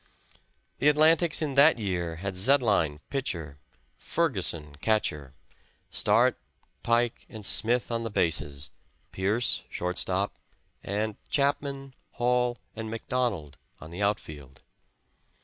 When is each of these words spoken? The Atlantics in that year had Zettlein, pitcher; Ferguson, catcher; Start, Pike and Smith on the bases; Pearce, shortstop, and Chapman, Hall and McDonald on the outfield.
The 0.79 0.89
Atlantics 0.89 1.43
in 1.43 1.53
that 1.53 1.77
year 1.77 2.15
had 2.15 2.33
Zettlein, 2.33 3.01
pitcher; 3.11 3.59
Ferguson, 3.99 4.73
catcher; 4.77 5.35
Start, 5.91 6.39
Pike 6.81 7.27
and 7.29 7.45
Smith 7.45 7.91
on 7.91 8.03
the 8.03 8.09
bases; 8.09 8.71
Pearce, 9.11 9.61
shortstop, 9.69 10.33
and 10.83 11.17
Chapman, 11.29 11.93
Hall 12.13 12.57
and 12.75 12.89
McDonald 12.89 13.57
on 13.79 13.91
the 13.91 14.01
outfield. 14.01 14.63